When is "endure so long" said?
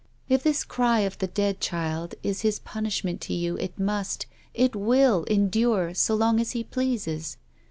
5.25-6.39